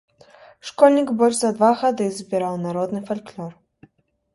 [0.69, 3.51] Школьнік больш за два гады збіраў народны фальклор.